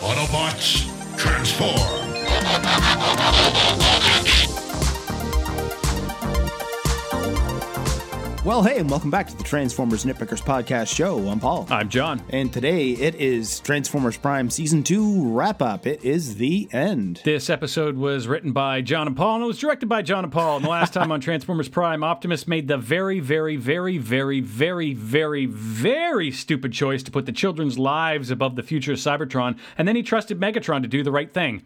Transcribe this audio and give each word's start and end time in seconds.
Autobots, 0.00 0.84
transform! 1.16 2.06
Well, 8.46 8.62
hey, 8.62 8.78
and 8.78 8.88
welcome 8.88 9.10
back 9.10 9.26
to 9.26 9.36
the 9.36 9.42
Transformers 9.42 10.04
Nitpickers 10.04 10.40
Podcast 10.40 10.94
Show. 10.94 11.18
I'm 11.30 11.40
Paul. 11.40 11.66
I'm 11.68 11.88
John. 11.88 12.22
And 12.30 12.52
today 12.52 12.90
it 12.92 13.16
is 13.16 13.58
Transformers 13.58 14.16
Prime 14.16 14.50
Season 14.50 14.84
2 14.84 15.32
wrap 15.32 15.60
up. 15.60 15.84
It 15.84 16.04
is 16.04 16.36
the 16.36 16.68
end. 16.70 17.22
This 17.24 17.50
episode 17.50 17.96
was 17.96 18.28
written 18.28 18.52
by 18.52 18.82
John 18.82 19.08
and 19.08 19.16
Paul 19.16 19.34
and 19.34 19.44
it 19.44 19.48
was 19.48 19.58
directed 19.58 19.88
by 19.88 20.02
John 20.02 20.22
and 20.22 20.32
Paul. 20.32 20.58
And 20.58 20.64
the 20.64 20.68
last 20.68 20.92
time 20.92 21.10
on 21.10 21.20
Transformers 21.20 21.68
Prime, 21.68 22.04
Optimus 22.04 22.46
made 22.46 22.68
the 22.68 22.78
very, 22.78 23.18
very, 23.18 23.56
very, 23.56 23.98
very, 23.98 24.38
very, 24.38 24.94
very, 24.94 25.46
very 25.46 26.30
stupid 26.30 26.72
choice 26.72 27.02
to 27.02 27.10
put 27.10 27.26
the 27.26 27.32
children's 27.32 27.80
lives 27.80 28.30
above 28.30 28.54
the 28.54 28.62
future 28.62 28.92
of 28.92 28.98
Cybertron. 28.98 29.58
And 29.76 29.88
then 29.88 29.96
he 29.96 30.04
trusted 30.04 30.38
Megatron 30.38 30.82
to 30.82 30.88
do 30.88 31.02
the 31.02 31.10
right 31.10 31.34
thing. 31.34 31.64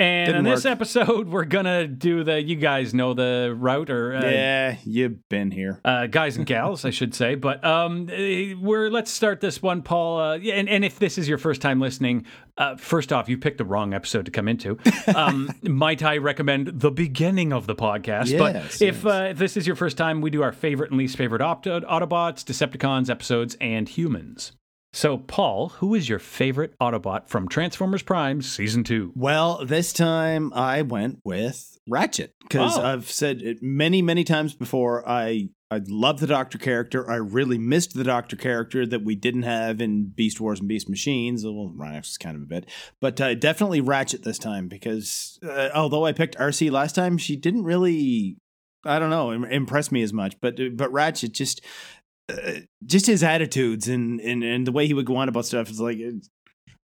And 0.00 0.26
Didn't 0.26 0.46
in 0.46 0.52
this 0.52 0.64
work. 0.64 0.72
episode, 0.72 1.28
we're 1.28 1.44
gonna 1.44 1.86
do 1.86 2.24
the 2.24 2.40
you 2.42 2.56
guys 2.56 2.94
know 2.94 3.12
the 3.12 3.54
route 3.56 3.90
or 3.90 4.14
uh, 4.16 4.24
Yeah, 4.24 4.76
you've 4.84 5.28
been 5.28 5.50
here. 5.50 5.78
uh, 5.84 6.06
guys 6.06 6.36
and 6.38 6.46
gals, 6.46 6.86
I 6.86 6.90
should 6.90 7.14
say. 7.14 7.34
But 7.34 7.62
um, 7.64 8.08
eh, 8.10 8.54
we're 8.58 8.88
let's 8.88 9.10
start 9.10 9.40
this 9.42 9.60
one, 9.60 9.82
Paul. 9.82 10.18
Uh, 10.18 10.34
yeah, 10.36 10.54
and, 10.54 10.68
and 10.70 10.84
if 10.86 10.98
this 10.98 11.18
is 11.18 11.28
your 11.28 11.36
first 11.38 11.60
time 11.60 11.80
listening, 11.80 12.24
uh, 12.56 12.76
first 12.76 13.12
off, 13.12 13.28
you 13.28 13.36
picked 13.36 13.58
the 13.58 13.64
wrong 13.66 13.92
episode 13.92 14.24
to 14.24 14.30
come 14.30 14.48
into. 14.48 14.78
Um, 15.14 15.50
might 15.62 16.02
I 16.02 16.16
recommend 16.18 16.68
the 16.80 16.90
beginning 16.90 17.52
of 17.52 17.66
the 17.66 17.74
podcast? 17.74 18.38
but 18.38 18.54
Yes, 18.54 18.80
if, 18.80 19.02
yes. 19.02 19.04
uh, 19.04 19.28
if 19.32 19.38
this 19.38 19.56
is 19.56 19.66
your 19.66 19.76
first 19.76 19.98
time, 19.98 20.20
we 20.22 20.30
do 20.30 20.42
our 20.42 20.52
favorite 20.52 20.90
and 20.90 20.98
least 20.98 21.16
favorite 21.16 21.42
Opto- 21.42 21.84
Autobots, 21.84 22.42
Decepticons 22.44 23.10
episodes, 23.10 23.56
and 23.60 23.88
humans. 23.88 24.52
So, 24.92 25.18
Paul, 25.18 25.68
who 25.68 25.94
is 25.94 26.08
your 26.08 26.18
favorite 26.18 26.76
Autobot 26.80 27.28
from 27.28 27.48
Transformers 27.48 28.02
Prime 28.02 28.42
Season 28.42 28.82
Two? 28.82 29.12
Well, 29.14 29.64
this 29.64 29.92
time 29.92 30.52
I 30.52 30.82
went 30.82 31.20
with 31.24 31.78
Ratchet 31.88 32.34
because 32.42 32.76
Oh. 32.76 32.82
I've 32.82 33.08
said 33.08 33.40
it 33.40 33.62
many, 33.62 34.02
many 34.02 34.24
times 34.24 34.54
before. 34.54 35.08
I 35.08 35.50
I 35.72 35.80
love 35.86 36.18
the 36.18 36.26
Doctor 36.26 36.58
character. 36.58 37.08
I 37.08 37.14
really 37.14 37.56
missed 37.56 37.94
the 37.94 38.02
Doctor 38.02 38.34
character 38.34 38.84
that 38.84 39.04
we 39.04 39.14
didn't 39.14 39.44
have 39.44 39.80
in 39.80 40.06
Beast 40.08 40.40
Wars 40.40 40.58
and 40.58 40.68
Beast 40.68 40.88
Machines. 40.90 41.44
Well, 41.44 41.72
Rhinox 41.76 42.08
is 42.08 42.18
kind 42.18 42.34
of 42.34 42.42
a 42.42 42.46
bit, 42.46 42.68
but 43.00 43.20
uh, 43.20 43.34
definitely 43.36 43.80
Ratchet 43.80 44.24
this 44.24 44.38
time 44.40 44.66
because 44.66 45.38
uh, 45.44 45.68
although 45.72 46.04
I 46.04 46.10
picked 46.12 46.36
Arcee 46.36 46.70
last 46.72 46.96
time, 46.96 47.16
she 47.16 47.36
didn't 47.36 47.62
really. 47.62 48.38
I 48.82 48.98
don't 48.98 49.10
know, 49.10 49.30
impress 49.30 49.92
me 49.92 50.02
as 50.02 50.12
much, 50.12 50.40
but 50.40 50.58
but 50.74 50.90
Ratchet 50.90 51.32
just 51.32 51.60
uh, 52.30 52.60
just 52.86 53.06
his 53.06 53.22
attitudes 53.22 53.88
and, 53.88 54.20
and 54.20 54.42
and 54.42 54.66
the 54.66 54.72
way 54.72 54.86
he 54.86 54.94
would 54.94 55.06
go 55.06 55.16
on 55.16 55.28
about 55.28 55.46
stuff 55.46 55.70
is 55.70 55.80
like 55.80 55.96
I 55.98 56.00
don't 56.00 56.18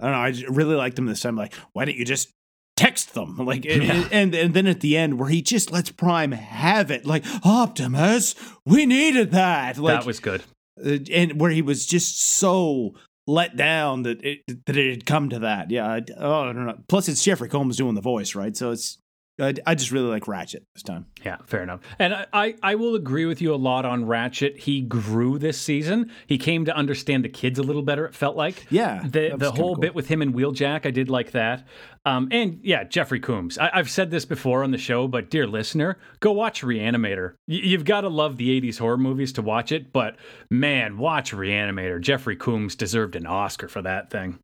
know. 0.01 0.07
I 0.07 0.33
really 0.49 0.75
liked 0.75 0.97
him 0.99 1.05
this 1.05 1.21
time. 1.21 1.35
Like, 1.35 1.53
why 1.73 1.85
don't 1.85 1.95
you 1.95 2.05
just 2.05 2.29
text 2.75 3.13
them? 3.13 3.37
Like, 3.45 3.65
and, 3.65 3.83
Yeah. 3.83 4.07
and 4.11 4.33
and 4.35 4.53
then 4.53 4.67
at 4.67 4.81
the 4.81 4.97
end 4.97 5.19
where 5.19 5.29
he 5.29 5.41
just 5.41 5.71
lets 5.71 5.91
Prime 5.91 6.31
have 6.31 6.91
it. 6.91 7.05
Like, 7.05 7.23
Optimus, 7.45 8.35
we 8.65 8.85
needed 8.85 9.31
that. 9.31 9.77
Like, 9.77 9.99
that 9.99 10.05
was 10.05 10.19
good. 10.19 10.41
uh, 10.85 10.97
and 11.11 11.39
where 11.39 11.51
he 11.51 11.61
was 11.61 11.85
just 11.85 12.19
so 12.21 12.95
let 13.27 13.55
down 13.55 14.03
that 14.03 14.21
it 14.23 14.41
that 14.65 14.75
it 14.75 14.89
had 14.89 15.05
come 15.05 15.29
to 15.29 15.39
that. 15.39 15.71
Yeah. 15.71 15.87
I, 15.87 16.01
oh, 16.17 16.41
I 16.41 16.45
don't 16.53 16.65
know. 16.65 16.77
Plus, 16.89 17.07
it's 17.07 17.23
Jeffrey 17.23 17.47
Combs 17.49 17.77
doing 17.77 17.95
the 17.95 18.01
voice, 18.01 18.35
right? 18.35 18.55
So 18.57 18.71
it's. 18.71 18.97
I, 19.41 19.53
I 19.65 19.73
just 19.73 19.91
really 19.91 20.09
like 20.09 20.27
Ratchet 20.27 20.63
this 20.75 20.83
time. 20.83 21.07
Yeah, 21.25 21.37
fair 21.47 21.63
enough. 21.63 21.79
And 21.97 22.13
I, 22.13 22.25
I, 22.31 22.55
I 22.61 22.75
will 22.75 22.93
agree 22.93 23.25
with 23.25 23.41
you 23.41 23.53
a 23.53 23.57
lot 23.57 23.83
on 23.83 24.05
Ratchet. 24.05 24.59
He 24.59 24.81
grew 24.81 25.39
this 25.39 25.59
season. 25.59 26.11
He 26.27 26.37
came 26.37 26.65
to 26.65 26.75
understand 26.75 27.23
the 27.25 27.29
kids 27.29 27.57
a 27.57 27.63
little 27.63 27.81
better, 27.81 28.05
it 28.05 28.13
felt 28.13 28.35
like. 28.35 28.67
Yeah, 28.69 29.01
The 29.07 29.33
the 29.35 29.51
whole 29.51 29.73
cool. 29.73 29.81
bit 29.81 29.95
with 29.95 30.07
him 30.07 30.21
and 30.21 30.35
Wheeljack, 30.35 30.85
I 30.85 30.91
did 30.91 31.09
like 31.09 31.31
that. 31.31 31.65
Um, 32.05 32.27
and 32.31 32.59
yeah, 32.63 32.83
Jeffrey 32.83 33.19
Combs. 33.19 33.57
I, 33.57 33.71
I've 33.73 33.89
said 33.89 34.11
this 34.11 34.25
before 34.25 34.63
on 34.63 34.69
the 34.71 34.77
show, 34.77 35.07
but 35.07 35.29
dear 35.31 35.47
listener, 35.47 35.97
go 36.19 36.31
watch 36.31 36.61
Reanimator. 36.61 37.31
Y- 37.47 37.61
you've 37.63 37.85
got 37.85 38.01
to 38.01 38.09
love 38.09 38.37
the 38.37 38.61
80s 38.61 38.77
horror 38.77 38.97
movies 38.97 39.33
to 39.33 39.41
watch 39.41 39.71
it, 39.71 39.91
but 39.93 40.17
man, 40.51 40.97
watch 40.99 41.33
Reanimator. 41.33 41.99
Jeffrey 42.01 42.35
Combs 42.35 42.75
deserved 42.75 43.15
an 43.15 43.25
Oscar 43.25 43.67
for 43.67 43.81
that 43.81 44.09
thing. 44.11 44.37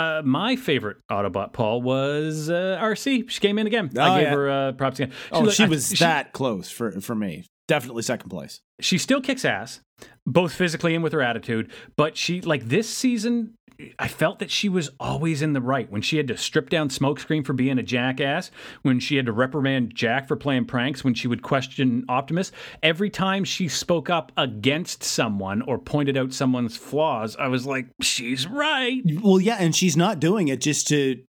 Uh, 0.00 0.22
my 0.24 0.56
favorite 0.56 0.98
Autobot, 1.10 1.52
Paul, 1.52 1.82
was 1.82 2.48
uh, 2.50 2.78
Arcee. 2.80 3.28
She 3.28 3.40
came 3.40 3.58
in 3.58 3.66
again. 3.66 3.90
Oh, 3.96 4.00
I 4.00 4.20
gave 4.20 4.28
yeah. 4.28 4.34
her 4.34 4.50
uh, 4.50 4.72
props 4.72 5.00
again. 5.00 5.12
Oh, 5.32 5.40
look- 5.42 5.54
she 5.54 5.64
I- 5.64 5.68
was 5.68 5.90
that 5.98 6.32
close 6.32 6.70
for 6.70 7.00
for 7.00 7.14
me. 7.14 7.46
Definitely 7.70 8.02
second 8.02 8.30
place. 8.30 8.62
she 8.80 8.98
still 8.98 9.20
kicks 9.20 9.44
ass, 9.44 9.78
both 10.26 10.52
physically 10.52 10.92
and 10.92 11.04
with 11.04 11.12
her 11.12 11.22
attitude. 11.22 11.70
But 11.94 12.16
she, 12.16 12.40
like 12.40 12.64
this 12.68 12.90
season, 12.90 13.54
I 13.96 14.08
felt 14.08 14.40
that 14.40 14.50
she 14.50 14.68
was 14.68 14.90
always 14.98 15.40
in 15.40 15.52
the 15.52 15.60
right. 15.60 15.88
When 15.88 16.02
she 16.02 16.16
had 16.16 16.26
to 16.26 16.36
strip 16.36 16.68
down 16.68 16.88
Smokescreen 16.88 17.46
for 17.46 17.52
being 17.52 17.78
a 17.78 17.84
jackass, 17.84 18.50
when 18.82 18.98
she 18.98 19.14
had 19.14 19.26
to 19.26 19.32
reprimand 19.32 19.94
Jack 19.94 20.26
for 20.26 20.34
playing 20.34 20.64
pranks, 20.64 21.04
when 21.04 21.14
she 21.14 21.28
would 21.28 21.42
question 21.42 22.04
Optimus, 22.08 22.50
every 22.82 23.08
time 23.08 23.44
she 23.44 23.68
spoke 23.68 24.10
up 24.10 24.32
against 24.36 25.04
someone 25.04 25.62
or 25.62 25.78
pointed 25.78 26.16
out 26.16 26.32
someone's 26.32 26.76
flaws, 26.76 27.36
I 27.36 27.46
was 27.46 27.66
like, 27.66 27.86
she's 28.02 28.48
right. 28.48 29.00
Well, 29.22 29.40
yeah, 29.40 29.58
and 29.60 29.76
she's 29.76 29.96
not 29.96 30.18
doing 30.18 30.48
it 30.48 30.60
just 30.60 30.88
to 30.88 31.22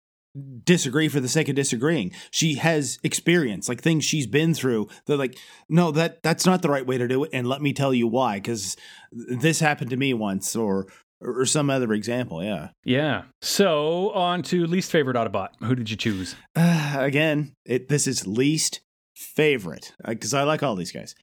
disagree 0.63 1.07
for 1.07 1.19
the 1.19 1.27
sake 1.27 1.49
of 1.49 1.55
disagreeing. 1.55 2.11
She 2.31 2.55
has 2.55 2.99
experience, 3.03 3.67
like 3.67 3.81
things 3.81 4.05
she's 4.05 4.27
been 4.27 4.53
through. 4.53 4.87
They're 5.05 5.17
like, 5.17 5.37
no, 5.67 5.91
that 5.91 6.21
that's 6.23 6.45
not 6.45 6.61
the 6.61 6.69
right 6.69 6.85
way 6.85 6.97
to 6.97 7.07
do 7.07 7.23
it, 7.23 7.31
and 7.33 7.47
let 7.47 7.61
me 7.61 7.73
tell 7.73 7.93
you 7.93 8.07
why. 8.07 8.37
Because 8.37 8.75
this 9.11 9.59
happened 9.59 9.89
to 9.91 9.97
me 9.97 10.13
once, 10.13 10.55
or 10.55 10.87
or 11.21 11.45
some 11.45 11.69
other 11.69 11.93
example. 11.93 12.43
Yeah. 12.43 12.69
Yeah. 12.83 13.23
So 13.41 14.11
on 14.11 14.43
to 14.43 14.65
least 14.65 14.91
favorite 14.91 15.17
Autobot. 15.17 15.49
Who 15.59 15.75
did 15.75 15.89
you 15.89 15.97
choose? 15.97 16.35
Uh, 16.55 16.97
again, 16.99 17.53
it 17.65 17.89
this 17.89 18.07
is 18.07 18.27
least 18.27 18.81
favorite 19.15 19.93
because 20.05 20.33
I 20.33 20.43
like 20.43 20.63
all 20.63 20.75
these 20.75 20.91
guys, 20.91 21.15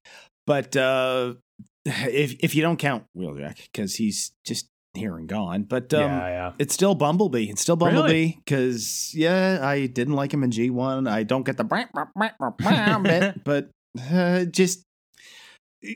but 0.46 0.76
uh, 0.76 1.34
if 1.84 2.36
if 2.40 2.54
you 2.54 2.62
don't 2.62 2.78
count 2.78 3.04
Wheeljack 3.16 3.56
because 3.72 3.94
he's 3.94 4.32
just 4.44 4.68
here 4.96 5.16
and 5.16 5.28
gone, 5.28 5.62
but 5.62 5.92
um, 5.94 6.00
yeah, 6.02 6.26
yeah. 6.28 6.52
It's 6.58 6.74
still 6.74 6.94
Bumblebee. 6.94 7.48
It's 7.50 7.62
still 7.62 7.76
Bumblebee 7.76 8.34
because 8.44 9.12
yeah, 9.14 9.60
I 9.62 9.86
didn't 9.86 10.14
like 10.14 10.32
him 10.34 10.42
in 10.42 10.50
G 10.50 10.70
one. 10.70 11.06
I 11.06 11.22
don't 11.22 11.44
get 11.44 11.56
the 11.56 11.64
bit, 13.02 13.34
but 13.44 13.70
uh, 14.10 14.44
just 14.46 14.82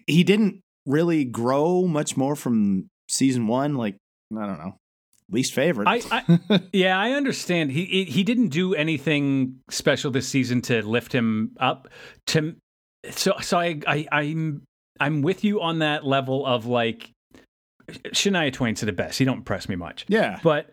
he 0.07 0.23
didn't 0.25 0.61
really 0.87 1.25
grow 1.25 1.83
much 1.87 2.17
more 2.17 2.37
from 2.37 2.89
season 3.09 3.47
one. 3.47 3.75
Like 3.75 3.97
I 4.37 4.47
don't 4.47 4.59
know, 4.59 4.77
least 5.31 5.53
favorite. 5.55 5.89
I, 5.89 6.03
I 6.11 6.61
yeah, 6.73 6.99
I 6.99 7.13
understand. 7.13 7.73
He 7.73 7.85
he- 7.85 8.05
he 8.05 8.23
didn't 8.25 8.49
do 8.49 8.75
anything 8.75 9.61
special 9.71 10.11
this 10.11 10.29
season 10.29 10.61
to 10.63 10.83
lift 10.87 11.13
him 11.13 11.53
up. 11.59 11.89
To 12.29 12.55
so 13.11 13.35
so 13.41 13.59
I, 13.59 13.81
I 13.87 14.07
I'm 14.13 14.63
I'm 14.99 15.23
with 15.23 15.45
you 15.45 15.61
on 15.63 15.79
that 15.79 16.05
level 16.05 16.45
of 16.45 16.67
like 16.67 17.11
Shania 17.91 18.53
Twain 18.53 18.77
said 18.77 18.89
it 18.89 18.97
best. 18.97 19.19
He 19.19 19.25
don't 19.25 19.39
impress 19.39 19.69
me 19.69 19.77
much. 19.77 20.05
yeah, 20.09 20.41
But 20.43 20.73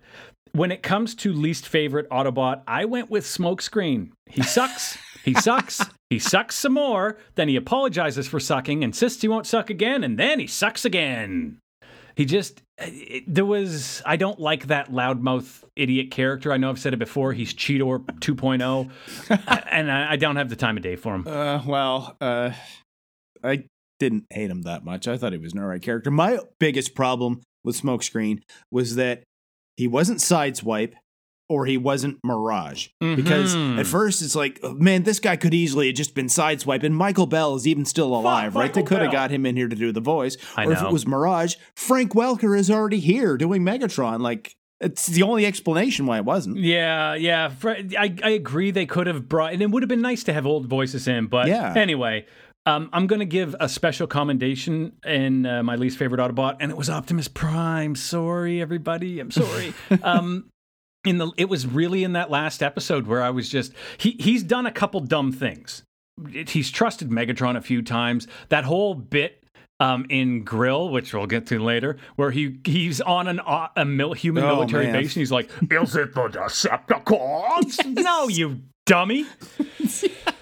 when 0.53 0.71
it 0.71 0.81
comes 0.83 1.13
to 1.15 1.33
least 1.33 1.67
favorite 1.67 2.09
Autobot, 2.09 2.61
I 2.67 2.85
went 2.85 3.09
with 3.09 3.25
Smokescreen. 3.25 4.11
He 4.27 4.41
sucks. 4.43 4.97
he 5.23 5.33
sucks. 5.41 5.81
He 6.09 6.19
sucks 6.19 6.55
some 6.55 6.73
more. 6.73 7.17
Then 7.35 7.47
he 7.49 7.55
apologizes 7.55 8.27
for 8.27 8.39
sucking, 8.39 8.81
insists 8.83 9.21
he 9.21 9.27
won't 9.27 9.45
suck 9.45 9.69
again, 9.69 10.03
and 10.03 10.17
then 10.17 10.39
he 10.39 10.47
sucks 10.47 10.85
again. 10.85 11.59
He 12.15 12.25
just 12.25 12.63
it, 12.79 13.23
there 13.27 13.45
was 13.45 14.01
I 14.05 14.15
don't 14.15 14.39
like 14.39 14.67
that 14.67 14.91
loudmouth 14.91 15.63
idiot 15.75 16.09
character. 16.09 16.51
I 16.51 16.57
know 16.57 16.69
I've 16.71 16.79
said 16.79 16.93
it 16.93 16.97
before. 16.97 17.33
He's 17.33 17.53
Cheetor 17.53 17.99
2.0, 18.19 18.89
and 19.69 19.91
I, 19.91 20.13
I 20.13 20.15
don't 20.15 20.35
have 20.37 20.49
the 20.49 20.55
time 20.55 20.77
of 20.77 20.83
day 20.83 20.95
for 20.95 21.13
him. 21.13 21.27
Uh, 21.27 21.61
well, 21.65 22.15
uh, 22.19 22.51
I 23.43 23.65
didn't 23.99 24.25
hate 24.31 24.49
him 24.49 24.63
that 24.63 24.83
much. 24.85 25.07
I 25.07 25.17
thought 25.17 25.31
he 25.33 25.37
was 25.37 25.53
an 25.53 25.59
alright 25.59 25.81
character. 25.81 26.11
My 26.11 26.39
biggest 26.59 26.95
problem 26.95 27.41
with 27.63 27.79
Smokescreen 27.81 28.39
was 28.71 28.95
that 28.95 29.23
he 29.75 29.87
wasn't 29.87 30.19
Sideswipe 30.19 30.93
or 31.49 31.65
he 31.65 31.77
wasn't 31.77 32.17
Mirage. 32.25 32.89
Because 32.99 33.55
Mhm. 33.55 33.79
at 33.79 33.87
first 33.87 34.21
it's 34.21 34.35
like, 34.35 34.59
oh, 34.63 34.73
man, 34.73 35.03
this 35.03 35.19
guy 35.19 35.37
could 35.37 35.53
easily 35.53 35.87
have 35.87 35.95
just 35.95 36.13
been 36.13 36.25
Sideswipe, 36.25 36.83
and 36.83 36.93
Michael 36.95 37.25
Bell 37.25 37.55
is 37.55 37.65
even 37.65 37.85
still 37.85 38.13
alive, 38.13 38.55
right? 38.55 38.73
They 38.73 38.83
could 38.83 39.01
have 39.01 39.11
got 39.13 39.31
him 39.31 39.45
in 39.45 39.55
here 39.55 39.69
to 39.69 39.75
do 39.75 39.91
the 39.93 40.01
voice. 40.01 40.35
I 40.57 40.65
or 40.65 40.73
if 40.73 40.81
it 40.81 40.91
was 40.91 41.07
Mirage, 41.07 41.55
Frank 41.75 42.13
Welker 42.13 42.57
is 42.57 42.69
already 42.69 42.99
here 42.99 43.37
doing 43.37 43.61
Megatron. 43.63 44.19
Like, 44.19 44.55
it's 44.81 45.07
the 45.07 45.23
only 45.23 45.45
explanation 45.45 46.05
why 46.05 46.17
it 46.17 46.25
wasn't. 46.25 46.57
Yeah, 46.57 47.15
yeah. 47.15 47.51
I, 47.63 48.13
I 48.21 48.29
agree. 48.31 48.69
They 48.71 48.85
could 48.85 49.07
have 49.07 49.27
brought, 49.29 49.53
and 49.53 49.61
it 49.61 49.71
would 49.71 49.81
have 49.83 49.89
been 49.89 50.01
nice 50.01 50.23
to 50.25 50.33
have 50.33 50.45
old 50.45 50.67
voices 50.67 51.07
in. 51.07 51.27
But 51.27 51.47
Yeah. 51.47 51.73
anyway, 51.75 52.25
um, 52.67 52.89
I'm 52.91 53.07
going 53.07 53.19
to 53.21 53.25
give 53.25 53.55
a 53.59 53.69
special 53.69 54.07
commendation 54.07 54.91
in 55.05 55.45
uh, 55.45 55.63
my 55.63 55.75
least 55.75 55.97
favorite 55.97 56.19
Autobot, 56.19 56.57
and 56.59 56.69
it 56.69 56.77
was 56.77 56.89
Optimus 56.89 57.27
Prime. 57.27 57.95
Sorry, 57.95 58.61
everybody. 58.61 59.19
I'm 59.19 59.31
sorry. 59.31 59.73
um, 60.03 60.49
in 61.05 61.17
the, 61.17 61.31
it 61.37 61.47
was 61.47 61.65
really 61.65 62.03
in 62.03 62.13
that 62.13 62.29
last 62.29 62.61
episode 62.61 63.07
where 63.07 63.23
I 63.23 63.29
was 63.29 63.47
just 63.49 63.71
he 63.97 64.17
he's 64.19 64.43
done 64.43 64.65
a 64.65 64.71
couple 64.71 64.99
dumb 64.99 65.31
things. 65.31 65.83
He's 66.47 66.69
trusted 66.69 67.09
Megatron 67.09 67.55
a 67.55 67.61
few 67.61 67.81
times. 67.81 68.27
That 68.49 68.65
whole 68.65 68.93
bit 68.95 69.43
um, 69.79 70.05
in 70.09 70.43
Grill, 70.43 70.89
which 70.89 71.13
we'll 71.13 71.27
get 71.27 71.45
to 71.47 71.59
later, 71.59 71.97
where 72.17 72.31
he 72.31 72.57
he's 72.65 72.99
on 72.99 73.27
an 73.27 73.39
uh, 73.39 73.67
a 73.77 73.85
mil- 73.85 74.13
human 74.13 74.43
Oh, 74.43 74.55
military 74.55 74.85
man. 74.87 74.93
base 74.93 75.15
and 75.15 75.21
he's 75.21 75.31
like, 75.31 75.49
"Is 75.71 75.95
it 75.95 76.13
the 76.13 76.27
Decepticons?" 76.27 77.85
no, 78.03 78.27
you 78.27 78.59
dummy. 78.85 79.25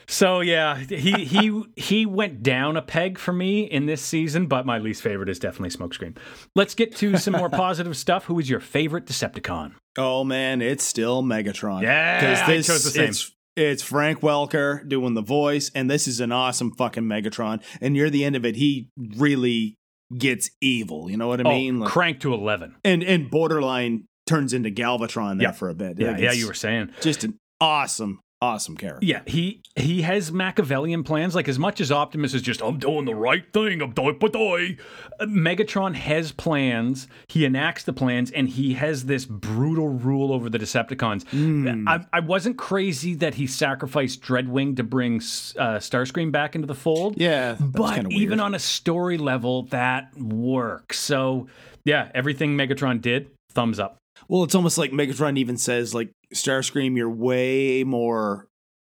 So 0.08 0.42
yeah, 0.42 0.78
he 0.78 1.26
he 1.26 1.64
he 1.76 2.06
went 2.06 2.44
down 2.44 2.78
a 2.78 2.82
peg 2.82 3.18
for 3.18 3.34
me 3.34 3.64
in 3.64 3.86
this 3.86 4.02
season, 4.02 4.48
but 4.48 4.66
my 4.66 4.78
least 4.78 5.02
favorite 5.02 5.30
is 5.30 5.40
definitely 5.40 5.70
Smokescreen. 5.76 6.18
Let's 6.56 6.76
get 6.76 6.96
to 6.98 7.18
some 7.18 7.34
more 7.34 7.50
positive 7.66 7.96
stuff. 7.98 8.26
Who 8.26 8.40
is 8.40 8.50
your 8.50 8.60
favorite 8.60 9.06
Decepticon? 9.06 9.74
Oh 9.98 10.24
man, 10.24 10.62
it's 10.62 10.84
still 10.84 11.24
Megatron. 11.24 11.82
Yeah, 11.82 12.44
I 12.48 12.56
chose 12.62 12.84
the 12.84 12.92
same. 12.92 13.10
It's, 13.10 13.32
it's 13.56 13.82
Frank 13.84 14.20
Welker 14.20 14.88
doing 14.88 15.14
the 15.14 15.22
voice, 15.22 15.72
and 15.74 15.90
this 15.90 16.08
is 16.08 16.20
an 16.20 16.32
awesome 16.32 16.72
fucking 16.74 17.04
Megatron. 17.04 17.64
And 17.80 17.94
near 17.94 18.10
the 18.10 18.26
end 18.26 18.36
of 18.36 18.46
it, 18.46 18.58
he 18.58 18.90
really 19.18 19.76
gets 20.18 20.50
evil. 20.62 21.10
You 21.10 21.18
know 21.18 21.28
what 21.28 21.40
I 21.40 21.44
oh, 21.50 21.54
mean? 21.54 21.78
oh, 21.78 21.80
Like- 21.86 21.92
crank 21.92 22.20
to 22.22 22.34
eleven. 22.34 22.76
and 22.84 23.02
and 23.04 23.30
borderline 23.32 24.06
turns 24.28 24.54
into 24.54 24.70
Galvatron 24.72 25.38
there 25.38 25.50
Yeah. 25.50 25.52
for 25.54 25.70
a 25.70 25.74
bit. 25.76 26.00
Yeah, 26.00 26.12
Like, 26.12 26.20
yeah, 26.22 26.32
you 26.34 26.48
were 26.48 26.54
saying. 26.54 26.90
just 27.00 27.24
an 27.24 27.38
awesome, 27.62 28.20
awesome 28.42 28.78
character. 28.78 29.06
Yeah, 29.06 29.22
he 29.26 29.62
he 29.76 30.02
has 30.04 30.32
Machiavellian 30.32 31.04
plans. 31.04 31.36
Like 31.36 31.48
as 31.48 31.60
much 31.60 31.82
as 31.82 31.92
Optimus 31.92 32.34
is 32.34 32.42
just 32.42 32.62
I'm 32.62 32.78
doing 32.78 33.06
the 33.06 33.16
right 33.16 33.52
thing, 33.54 33.82
I'm 33.82 33.92
doing 33.92 34.18
but 34.20 34.36
I. 34.36 34.78
Megatron 35.22 35.96
has 35.96 36.32
plans. 36.32 37.08
He 37.28 37.46
enacts 37.46 37.84
the 37.84 37.94
plans, 37.94 38.32
and 38.32 38.50
he 38.50 38.74
has 38.74 39.06
this 39.06 39.26
brutal 39.26 39.90
rule 39.90 40.34
over 40.34 40.50
the 40.50 40.60
Decepticons. 40.60 41.28
Hmm. 41.30 41.88
I, 41.88 42.06
I 42.12 42.20
wasn't 42.20 42.58
crazy 42.58 43.16
that 43.16 43.36
he 43.36 43.48
sacrificed 43.48 44.22
Dreadwing 44.22 44.76
to 44.78 44.84
bring 44.84 45.16
uh, 45.16 45.80
Starscream 45.80 46.32
back 46.32 46.56
into 46.56 46.68
the 46.68 46.76
fold. 46.76 47.18
Yeah, 47.18 47.56
but 47.60 48.12
even 48.12 48.40
on 48.40 48.56
a 48.56 48.60
story 48.60 49.18
level, 49.18 49.64
that 49.68 50.16
works. 50.18 51.00
So 51.00 51.48
yeah, 51.84 52.12
everything 52.14 52.58
Megatron 52.58 53.02
did, 53.02 53.30
thumbs 53.52 53.80
up. 53.80 53.98
Well, 54.28 54.44
it's 54.44 54.56
almost 54.56 54.78
like 54.78 54.92
Megatron 54.92 55.38
even 55.38 55.58
says, 55.58 55.94
like 55.94 56.12
Starscream, 56.34 56.96
you're 56.98 57.10
way 57.10 57.84
more 57.84 58.48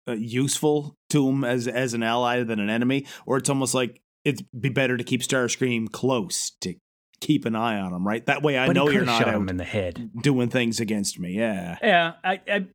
uh, 0.09 0.13
useful 0.13 0.95
to 1.11 1.29
him 1.29 1.45
as 1.45 1.67
as 1.69 1.95
an 1.95 2.03
ally 2.03 2.43
than 2.43 2.61
an 2.61 2.71
enemy. 2.71 3.07
Or 3.27 3.37
it's 3.37 3.49
almost 3.51 3.75
like 3.75 4.01
it'd 4.25 4.47
be 4.59 4.69
better 4.69 4.97
to 4.97 5.05
keep 5.05 5.23
Starscream 5.23 5.91
close 5.91 6.53
to 6.61 6.75
keep 7.21 7.45
an 7.45 7.57
eye 7.57 7.79
on 7.79 7.93
him, 7.93 8.07
right? 8.07 8.25
That 8.27 8.43
way, 8.43 8.59
I 8.59 8.67
but 8.67 8.77
know 8.77 8.89
you're 8.91 9.05
not 9.05 9.23
shot 9.23 9.35
him 9.35 9.49
in 9.49 9.57
the 9.57 9.65
head. 9.65 10.11
doing 10.21 10.49
things 10.49 10.81
against 10.81 11.19
me. 11.19 11.33
Yeah. 11.33 11.79
Yeah, 11.83 12.13
I, 12.23 12.41
I 12.49 12.67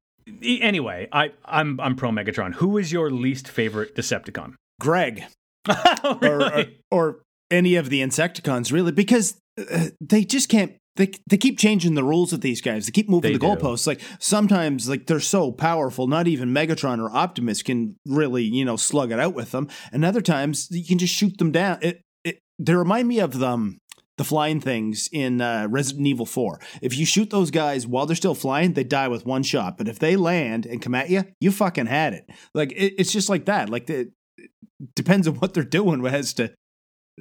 anyway, 0.43 1.07
I 1.11 1.31
I'm 1.45 1.79
I'm 1.79 1.95
pro 1.95 2.09
Megatron. 2.09 2.55
Who 2.55 2.77
is 2.77 2.91
your 2.91 3.09
least 3.09 3.47
favorite 3.47 3.95
Decepticon? 3.95 4.53
Greg 4.79 5.23
Oh, 5.69 6.17
or, 6.21 6.41
or 6.53 6.65
or 6.89 7.19
any 7.51 7.75
of 7.75 7.89
the 7.89 8.01
Insecticons, 8.01 8.71
really, 8.71 8.91
because 8.91 9.37
uh, 9.59 9.87
they 9.99 10.23
just 10.23 10.49
can't. 10.49 10.73
They, 10.97 11.11
they 11.27 11.37
keep 11.37 11.57
changing 11.57 11.93
the 11.95 12.03
rules 12.03 12.31
with 12.31 12.41
these 12.41 12.61
guys. 12.61 12.85
They 12.85 12.91
keep 12.91 13.09
moving 13.09 13.31
They 13.31 13.37
the 13.37 13.45
goalposts. 13.45 13.87
Like 13.87 14.01
sometimes, 14.19 14.89
like 14.89 15.07
they're 15.07 15.19
so 15.19 15.51
powerful, 15.51 16.07
not 16.07 16.27
even 16.27 16.53
Megatron 16.53 16.99
or 16.99 17.09
Optimus 17.09 17.63
can 17.63 17.95
really, 18.05 18.43
you 18.43 18.65
know, 18.65 18.75
slug 18.75 19.11
it 19.11 19.19
out 19.19 19.33
with 19.33 19.51
them. 19.51 19.69
And 19.91 20.03
other 20.03 20.21
times, 20.21 20.67
you 20.69 20.85
can 20.85 20.97
just 20.97 21.13
shoot 21.13 21.37
them 21.37 21.51
down. 21.51 21.79
It, 21.81 22.01
it 22.23 22.39
they 22.59 22.75
remind 22.75 23.07
me 23.07 23.19
of 23.19 23.39
them, 23.39 23.79
the 24.17 24.25
flying 24.25 24.61
things 24.61 25.09
in 25.11 25.41
uh, 25.41 25.67
Resident 25.69 26.05
Evil 26.05 26.27
Four. 26.27 26.59
If 26.81 26.95
you 26.95 27.05
shoot 27.07 27.31
those 27.31 27.49
guys 27.49 27.87
while 27.87 28.05
they're 28.05 28.15
still 28.15 28.35
flying, 28.35 28.73
they 28.73 28.83
die 28.83 29.07
with 29.07 29.25
one 29.25 29.41
shot. 29.41 29.79
But 29.79 29.87
if 29.87 29.97
they 29.97 30.15
land 30.15 30.67
and 30.67 30.81
come 30.81 30.93
at 30.93 31.09
you, 31.09 31.23
you 31.39 31.51
fucking 31.51 31.87
had 31.87 32.13
it. 32.13 32.25
Like 32.53 32.71
it, 32.73 32.93
it's 32.99 33.11
just 33.11 33.29
like 33.29 33.45
that. 33.45 33.69
Like 33.69 33.87
the, 33.87 34.11
it 34.37 34.51
depends 34.95 35.27
on 35.27 35.35
what 35.35 35.53
they're 35.53 35.63
doing 35.63 36.05
as 36.05 36.33
to 36.35 36.53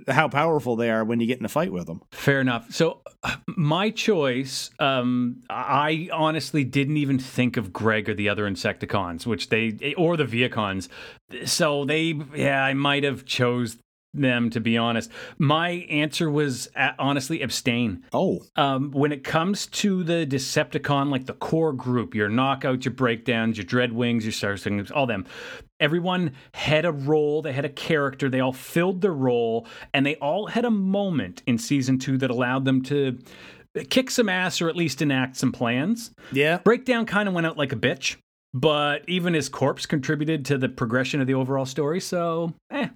how 0.09 0.29
powerful 0.29 0.77
they 0.77 0.91
are 0.91 1.05
when 1.05 1.21
you 1.21 1.27
get 1.27 1.39
in 1.39 1.45
a 1.45 1.49
fight 1.49 1.73
with 1.73 1.87
them. 1.87 2.03
Fair 2.13 2.41
enough. 2.41 2.73
So 2.73 3.01
my 3.47 3.91
choice, 3.91 4.71
um, 4.79 5.43
I 5.49 6.09
honestly 6.13 6.65
didn't 6.65 6.97
even 6.97 7.19
think 7.19 7.57
of 7.57 7.73
Greg 7.73 8.09
or 8.09 8.15
the 8.15 8.29
other 8.29 8.49
Insecticons, 8.49 9.27
which 9.27 9.49
they 9.49 9.95
or 9.97 10.17
the 10.17 10.25
Vehicons. 10.25 10.89
So 11.45 11.85
they, 11.85 12.19
yeah, 12.35 12.65
I 12.65 12.75
might 12.75 13.05
have 13.05 13.25
chose 13.25 13.77
them 14.13 14.51
to 14.51 14.61
be 14.61 14.77
honest. 14.77 15.11
My 15.39 15.71
answer 15.91 16.31
was 16.31 16.69
uh, 16.77 16.91
honestly 16.99 17.43
abstain. 17.43 18.05
Oh, 18.13 18.41
um, 18.57 18.91
when 18.91 19.13
it 19.13 19.25
comes 19.25 19.67
to 19.67 20.03
the 20.03 20.27
Decepticon, 20.27 21.11
like 21.11 21.27
the 21.27 21.35
core 21.35 21.73
group, 21.73 22.15
your 22.15 22.29
knockouts, 22.29 22.85
your 22.85 22.95
breakdowns, 22.95 23.57
your 23.57 23.67
Dreadwings, 23.67 24.23
your 24.23 24.33
Starswings, 24.33 24.91
all 24.95 25.07
them, 25.07 25.27
everyone 25.79 26.33
had 26.55 26.85
a 26.85 26.93
role, 26.93 27.43
they 27.43 27.53
had 27.53 27.65
a 27.65 27.71
character, 27.71 28.29
they 28.29 28.41
all 28.41 28.53
filled 28.53 29.01
their 29.01 29.15
role, 29.15 29.67
and 29.95 30.05
they 30.05 30.17
all 30.17 30.47
had 30.47 30.65
a 30.65 30.71
moment 30.71 31.43
in 31.47 31.59
season 31.59 31.99
two 31.99 32.19
that 32.19 32.31
allowed 32.31 32.65
them 32.65 32.83
to 32.83 33.19
kick 33.89 34.11
some 34.11 34.29
ass 34.29 34.61
or 34.61 34.69
at 34.69 34.77
least 34.77 35.01
enact 35.01 35.37
some 35.37 35.53
plans. 35.53 36.11
yeah. 36.33 36.59
Breakdown 36.59 37.07
kind 37.07 37.29
of 37.29 37.35
went 37.35 37.47
out 37.47 37.57
like 37.57 37.73
a 37.73 37.77
bitch, 37.77 38.17
but 38.53 39.09
even 39.09 39.35
his 39.35 39.49
corpse 39.49 39.87
contributed 39.87 40.45
to 40.47 40.59
the 40.59 40.69
progression 40.69 41.21
of 41.21 41.27
the 41.27 41.35
overall 41.35 41.67
story, 41.67 42.01
so 42.01 42.53
eh. 42.71 42.89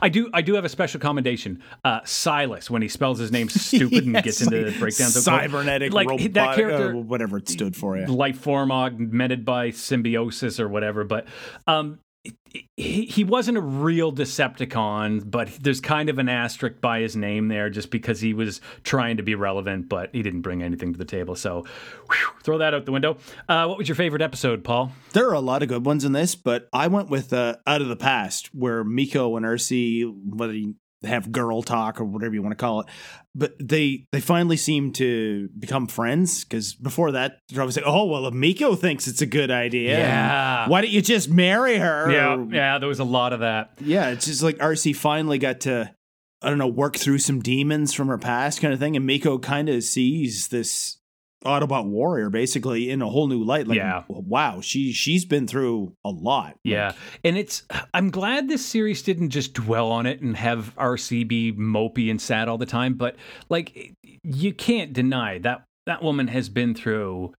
I 0.00 0.08
do 0.08 0.30
I 0.32 0.42
do 0.42 0.54
have 0.54 0.64
a 0.64 0.68
special 0.68 1.00
commendation. 1.00 1.62
Uh, 1.84 2.00
Silas, 2.04 2.70
when 2.70 2.82
he 2.82 2.88
spells 2.88 3.18
his 3.18 3.30
name 3.30 3.48
stupid 3.50 4.04
and 4.04 4.14
Yes, 4.14 4.24
gets 4.24 4.40
into 4.42 4.66
like 4.66 4.78
breakdowns 4.78 5.16
of 5.16 5.22
cybernetic 5.22 5.92
like 5.92 6.08
robot, 6.08 6.32
that 6.34 6.56
character 6.56 6.94
uh, 6.94 6.96
whatever 6.96 7.38
it 7.38 7.48
stood 7.48 7.76
for. 7.76 7.96
Yeah. 7.96 8.06
life 8.08 8.38
form 8.38 8.72
augmented 8.72 9.44
by 9.44 9.70
symbiosis 9.70 10.58
or 10.60 10.68
whatever. 10.68 11.04
But 11.04 11.26
um, 11.66 11.98
he 12.76 13.24
wasn't 13.24 13.58
a 13.58 13.60
real 13.60 14.12
Decepticon, 14.12 15.30
but 15.30 15.48
there's 15.60 15.80
kind 15.80 16.08
of 16.08 16.18
an 16.18 16.28
asterisk 16.28 16.80
by 16.80 17.00
his 17.00 17.16
name 17.16 17.48
there 17.48 17.70
just 17.70 17.90
because 17.90 18.20
he 18.20 18.34
was 18.34 18.60
trying 18.82 19.16
to 19.16 19.22
be 19.22 19.34
relevant, 19.34 19.88
but 19.88 20.10
he 20.12 20.22
didn't 20.22 20.42
bring 20.42 20.62
anything 20.62 20.92
to 20.92 20.98
the 20.98 21.04
table. 21.04 21.34
So 21.34 21.64
whew, 22.10 22.28
throw 22.42 22.58
that 22.58 22.74
out 22.74 22.86
the 22.86 22.92
window. 22.92 23.18
Uh, 23.48 23.66
what 23.66 23.78
was 23.78 23.88
your 23.88 23.96
favorite 23.96 24.22
episode, 24.22 24.64
Paul? 24.64 24.92
There 25.12 25.28
are 25.28 25.34
a 25.34 25.40
lot 25.40 25.62
of 25.62 25.68
good 25.68 25.84
ones 25.84 26.04
in 26.04 26.12
this, 26.12 26.34
but 26.34 26.68
I 26.72 26.88
went 26.88 27.10
with 27.10 27.32
uh, 27.32 27.56
Out 27.66 27.82
of 27.82 27.88
the 27.88 27.96
Past, 27.96 28.54
where 28.54 28.84
Miko 28.84 29.36
and 29.36 29.44
Arcee, 29.44 30.12
have 31.04 31.30
girl 31.30 31.62
talk 31.62 32.00
or 32.00 32.04
whatever 32.04 32.34
you 32.34 32.42
want 32.42 32.52
to 32.52 32.56
call 32.56 32.80
it, 32.80 32.86
but 33.34 33.52
they 33.60 34.06
they 34.12 34.20
finally 34.20 34.56
seem 34.56 34.92
to 34.94 35.48
become 35.58 35.86
friends. 35.86 36.42
Because 36.44 36.74
before 36.74 37.12
that, 37.12 37.38
they're 37.50 37.60
always 37.60 37.76
like, 37.76 37.86
"Oh 37.86 38.06
well, 38.06 38.26
if 38.26 38.34
Miko 38.34 38.74
thinks 38.74 39.06
it's 39.06 39.20
a 39.22 39.26
good 39.26 39.50
idea, 39.50 39.98
Yeah. 39.98 40.68
why 40.68 40.80
don't 40.80 40.90
you 40.90 41.02
just 41.02 41.28
marry 41.28 41.76
her?" 41.78 42.10
Yeah, 42.10 42.34
Or- 42.36 42.48
yeah, 42.54 42.78
there 42.78 42.88
was 42.88 42.98
a 43.00 43.04
lot 43.04 43.32
of 43.32 43.40
that. 43.40 43.72
yeah. 43.80 44.08
It's 44.10 44.26
just 44.26 44.42
like 44.42 44.56
Arcee 44.58 44.96
finally 44.96 45.38
got 45.38 45.60
to, 45.62 45.92
I 46.42 46.48
don't 46.48 46.58
know, 46.58 46.66
work 46.66 46.96
through 46.96 47.18
some 47.18 47.40
demons 47.40 47.92
from 47.92 48.08
her 48.08 48.18
past, 48.18 48.60
kind 48.60 48.72
of 48.72 48.80
thing, 48.80 48.96
and 48.96 49.04
Miko 49.06 49.38
kind 49.38 49.68
of 49.68 49.82
sees 49.84 50.48
this 50.48 50.98
Autobot 51.46 51.86
warrior 51.86 52.28
basically 52.30 52.90
in 52.90 53.00
a 53.02 53.08
whole 53.08 53.28
new 53.28 53.42
light. 53.44 53.66
Like, 53.66 53.76
Yeah. 53.78 54.02
wow, 54.08 54.60
she 54.60 54.92
she's 54.92 55.24
been 55.24 55.46
through 55.46 55.94
a 56.04 56.10
lot. 56.10 56.56
Yeah. 56.64 56.92
And 57.24 57.38
it's, 57.38 57.62
I'm 57.94 58.10
glad 58.10 58.48
this 58.48 58.64
series 58.64 59.02
didn't 59.02 59.30
just 59.30 59.54
dwell 59.54 59.90
on 59.90 60.06
it 60.06 60.20
and 60.20 60.36
have 60.36 60.74
Arcee 60.76 61.26
be 61.26 61.52
mopey 61.52 62.10
and 62.10 62.20
sad 62.20 62.48
all 62.48 62.58
the 62.58 62.66
time. 62.66 62.94
But 62.94 63.16
like, 63.48 63.94
you 64.22 64.52
can't 64.52 64.92
deny 64.92 65.38
that 65.38 65.64
that 65.86 66.02
woman 66.02 66.28
has 66.28 66.48
been 66.48 66.74
through 66.74 67.32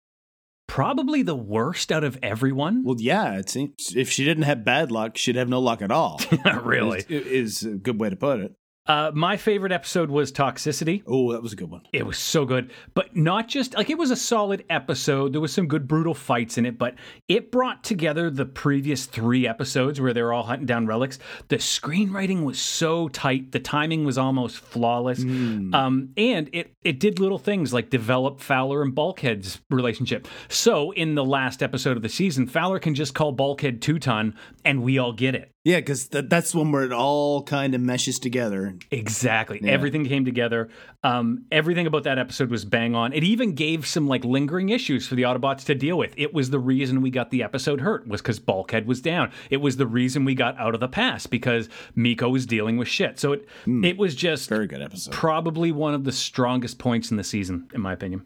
probably 0.67 1.21
the 1.21 1.35
worst 1.35 1.91
out 1.91 2.03
of 2.03 2.17
everyone. 2.21 2.83
Well, 2.83 2.97
yeah, 2.99 3.33
it 3.37 3.49
seems 3.49 3.95
if 3.95 4.09
she 4.11 4.25
didn't 4.25 4.43
have 4.43 4.63
bad 4.65 4.91
luck, 4.91 5.17
she'd 5.17 5.35
have 5.35 5.49
no 5.49 5.59
luck 5.59 5.81
at 5.81 5.91
all. 5.91 6.19
really. 6.63 6.99
is, 7.09 7.61
is 7.61 7.63
a 7.63 7.75
good 7.77 7.99
way 7.99 8.09
to 8.09 8.15
put 8.15 8.39
it. 8.39 8.53
Uh, 8.87 9.11
my 9.13 9.35
favorite 9.35 9.71
episode 9.71 10.09
was 10.09 10.31
Toxicity. 10.31 11.03
Oh, 11.05 11.33
that 11.33 11.43
was 11.43 11.53
a 11.53 11.55
good 11.55 11.69
one. 11.69 11.81
It 11.91 12.05
was 12.05 12.17
so 12.17 12.45
good, 12.45 12.71
but 12.93 13.15
not 13.15 13.47
just 13.47 13.75
like 13.75 13.89
it 13.89 13.97
was 13.97 14.11
a 14.11 14.15
solid 14.15 14.63
episode. 14.69 15.33
There 15.33 15.41
was 15.41 15.53
some 15.53 15.67
good 15.67 15.87
brutal 15.87 16.13
fights 16.13 16.57
in 16.57 16.65
it, 16.65 16.77
but 16.77 16.95
it 17.27 17.51
brought 17.51 17.83
together 17.83 18.29
the 18.29 18.45
previous 18.45 19.05
three 19.05 19.47
episodes 19.47 19.99
where 19.99 20.13
they 20.13 20.21
were 20.21 20.31
all 20.33 20.43
hunting 20.43 20.65
down 20.65 20.87
relics. 20.87 21.19
The 21.49 21.57
screenwriting 21.57 22.43
was 22.43 22.59
so 22.59 23.09
tight, 23.09 23.51
the 23.51 23.59
timing 23.59 24.05
was 24.05 24.17
almost 24.17 24.57
flawless, 24.59 25.19
um, 25.21 26.09
and 26.15 26.49
it 26.53 26.73
it 26.83 26.99
did 26.99 27.19
little 27.19 27.39
things 27.39 27.73
like 27.73 27.89
develop 27.89 28.39
Fowler 28.39 28.81
and 28.81 28.95
Bulkhead's 28.95 29.59
relationship. 29.69 30.27
So 30.47 30.91
in 30.91 31.15
the 31.15 31.25
last 31.25 31.61
episode 31.61 31.97
of 31.97 32.03
the 32.03 32.09
season, 32.09 32.47
Fowler 32.47 32.79
can 32.79 32.95
just 32.95 33.13
call 33.13 33.33
Bulkhead 33.33 33.81
two 33.81 33.99
ton, 33.99 34.35
and 34.63 34.81
we 34.81 34.97
all 34.97 35.11
get 35.11 35.35
it. 35.35 35.51
Yeah, 35.67 35.81
because 35.81 36.07
th- 36.07 36.25
that's 36.29 36.55
when 36.55 36.71
where 36.71 36.83
it 36.85 36.93
all 36.93 37.43
kind 37.43 37.75
of 37.75 37.81
meshes 37.81 38.19
together. 38.19 38.73
Exactly. 38.89 39.59
Everything 39.65 40.05
came 40.05 40.23
together. 40.23 40.69
Um, 41.03 41.43
everything 41.51 41.87
about 41.87 42.03
that 42.03 42.17
episode 42.17 42.49
was 42.49 42.63
bang 42.63 42.95
on. 42.95 43.11
It 43.11 43.25
even 43.25 43.53
gave 43.53 43.85
some 43.85 44.07
like 44.07 44.23
lingering 44.23 44.69
issues 44.69 45.05
for 45.05 45.15
the 45.15 45.23
Autobots 45.23 45.65
to 45.65 45.75
deal 45.75 45.97
with. 45.97 46.13
It 46.15 46.33
was 46.33 46.51
the 46.51 46.59
reason 46.59 47.01
we 47.01 47.09
got 47.11 47.31
the 47.31 47.43
episode 47.43 47.81
hurt 47.81 48.07
was 48.07 48.21
because 48.21 48.39
Bulkhead 48.39 48.87
was 48.87 49.01
down. 49.01 49.29
It 49.49 49.57
was 49.57 49.75
the 49.75 49.85
reason 49.87 50.23
we 50.23 50.35
got 50.35 50.57
out 50.57 50.73
of 50.73 50.79
the 50.79 50.87
past 50.87 51.29
because 51.29 51.67
Miko 51.95 52.29
was 52.29 52.45
dealing 52.45 52.77
with 52.77 52.87
shit. 52.87 53.19
So 53.19 53.33
it 53.33 53.45
it 53.83 53.97
was 53.97 54.15
just 54.15 54.47
Very 54.47 54.67
good 54.67 54.81
episode. 54.81 55.11
probably 55.13 55.73
one 55.73 55.93
of 55.93 56.05
the 56.05 56.13
strongest 56.13 56.79
points 56.79 57.11
in 57.11 57.17
the 57.17 57.25
season, 57.25 57.67
in 57.73 57.81
my 57.81 57.91
opinion. 57.91 58.23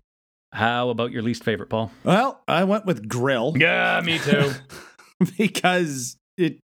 How 0.54 0.90
about 0.90 1.12
your 1.12 1.24
least 1.24 1.44
favorite, 1.44 1.70
Paul? 1.72 1.92
Well, 2.04 2.44
I 2.48 2.66
went 2.66 2.86
with 2.86 3.08
Grill 3.10 3.54
Yeah, 3.58 4.00
me 4.06 4.20
too. 4.20 4.52
because 5.40 6.18
it 6.38 6.60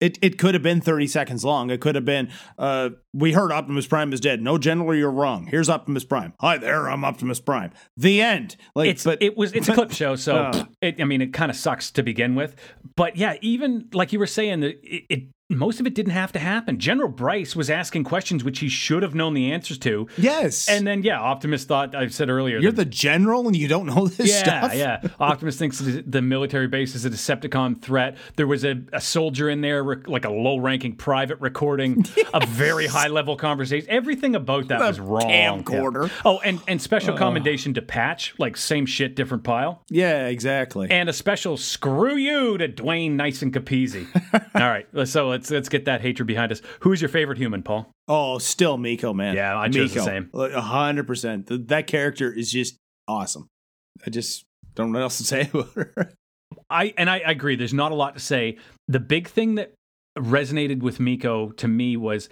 It 0.00 0.18
it 0.22 0.38
could 0.38 0.54
have 0.54 0.62
been 0.62 0.80
30 0.80 1.06
seconds 1.08 1.44
long. 1.44 1.70
It 1.70 1.80
could 1.80 1.94
have 1.94 2.04
been 2.04 2.30
uh 2.56 2.90
we 3.12 3.32
heard 3.32 3.50
Optimus 3.50 3.86
Prime 3.86 4.12
is 4.12 4.20
dead. 4.20 4.40
No 4.42 4.58
general, 4.58 4.94
you're 4.94 5.10
wrong. 5.10 5.46
Here's 5.46 5.68
Optimus 5.68 6.04
Prime. 6.04 6.34
Hi 6.40 6.56
there, 6.58 6.88
I'm 6.88 7.04
Optimus 7.04 7.40
Prime. 7.40 7.72
The 7.96 8.20
end. 8.22 8.56
Like 8.74 8.90
it's 8.90 9.04
but 9.04 9.20
it 9.22 9.36
was 9.36 9.52
it's 9.52 9.68
a 9.68 9.74
clip 9.74 9.92
show, 9.92 10.14
so 10.16 10.36
Uh. 10.36 10.64
it, 10.80 11.00
I 11.00 11.04
mean 11.04 11.20
it 11.20 11.32
kind 11.32 11.50
of 11.50 11.56
sucks 11.56 11.90
to 11.92 12.02
begin 12.02 12.34
with. 12.34 12.54
But 12.96 13.16
yeah, 13.16 13.36
even 13.40 13.88
like 13.92 14.12
you 14.12 14.18
were 14.18 14.26
saying, 14.26 14.62
it, 14.62 14.78
it 14.82 15.22
most 15.50 15.80
of 15.80 15.86
it 15.86 15.94
didn't 15.94 16.12
have 16.12 16.30
to 16.32 16.38
happen. 16.38 16.78
General 16.78 17.08
Bryce 17.08 17.56
was 17.56 17.70
asking 17.70 18.04
questions 18.04 18.44
which 18.44 18.58
he 18.58 18.68
should 18.68 19.02
have 19.02 19.14
known 19.14 19.34
the 19.34 19.50
answers 19.52 19.78
to, 19.78 20.06
Yes. 20.18 20.68
and 20.68 20.86
then 20.86 21.02
yeah, 21.02 21.18
Optimus 21.20 21.64
thought 21.64 21.94
I 21.94 22.08
said 22.08 22.28
earlier 22.28 22.58
you're 22.58 22.70
that- 22.72 22.76
the 22.84 22.90
general 22.90 23.46
and 23.46 23.56
you 23.56 23.66
don't 23.68 23.86
know 23.86 24.06
this 24.08 24.28
yeah, 24.30 24.42
stuff. 24.42 24.74
yeah. 24.74 24.98
Yeah. 25.02 25.10
Optimus 25.20 25.56
thinks 25.56 25.78
the 25.78 26.02
the 26.06 26.22
military 26.22 26.68
base 26.68 26.94
is 26.94 27.04
a 27.04 27.10
Decepticon 27.10 27.80
threat. 27.80 28.16
There 28.36 28.46
was 28.46 28.64
a, 28.64 28.80
a 28.92 29.00
soldier 29.00 29.48
in 29.50 29.60
there, 29.60 29.82
rec- 29.82 30.06
like 30.08 30.24
a 30.24 30.30
low-ranking 30.30 30.96
private, 30.96 31.40
recording 31.40 32.04
a 32.34 32.44
very 32.46 32.86
high-level 32.86 33.36
conversation. 33.36 33.88
Everything 33.90 34.34
about 34.36 34.68
that 34.68 34.78
The 34.78 34.86
was 34.86 35.00
wrong. 35.00 35.22
camcorder. 35.64 36.08
Yeah. 36.08 36.14
Oh, 36.24 36.38
and 36.40 36.60
and 36.68 36.80
special 36.80 37.16
commendation 37.16 37.74
to 37.74 37.82
Patch, 37.82 38.34
like 38.38 38.56
same 38.56 38.86
shit, 38.86 39.16
different 39.16 39.44
pile. 39.44 39.82
Yeah, 39.88 40.26
exactly. 40.26 40.88
And 40.90 41.08
a 41.08 41.12
special 41.12 41.56
screw 41.56 42.16
you 42.16 42.58
to 42.58 42.68
Dwayne 42.68 43.12
Nice 43.12 43.42
and 43.42 43.52
Capizzi. 43.52 44.06
All 44.54 44.68
right, 44.68 44.86
so 45.08 45.32
uh, 45.32 45.37
let's 45.38 45.50
let's 45.50 45.68
get 45.68 45.84
that 45.84 46.00
hatred 46.00 46.26
behind 46.26 46.52
us. 46.52 46.60
Who's 46.80 47.00
your 47.00 47.08
favorite 47.08 47.38
human, 47.38 47.62
Paul? 47.62 47.90
oh, 48.08 48.38
still 48.38 48.78
Miko, 48.78 49.12
man. 49.12 49.34
Yeah, 49.34 49.58
I 49.58 49.68
chose 49.68 49.94
the 49.94 50.02
same. 50.02 50.30
A 50.34 50.60
hundred 50.60 51.06
percent. 51.06 51.68
That 51.68 51.86
character 51.86 52.32
is 52.32 52.50
just 52.50 52.76
awesome. 53.06 53.48
I 54.06 54.10
just 54.10 54.44
don't 54.74 54.92
know 54.92 54.98
what 54.98 55.04
else 55.04 55.18
to 55.18 55.24
say 55.24 55.48
about 55.54 55.72
her. 55.74 56.12
I 56.70 56.94
and 56.96 57.08
I, 57.08 57.18
I 57.18 57.30
agree. 57.30 57.56
There's 57.56 57.74
not 57.74 57.92
a 57.92 57.94
lot 57.94 58.14
to 58.14 58.20
say. 58.20 58.58
The 58.88 59.00
big 59.00 59.28
thing 59.28 59.56
that 59.56 59.74
resonated 60.18 60.80
with 60.80 61.00
Miko 61.00 61.50
to 61.52 61.68
me 61.68 61.96
was 61.96 62.28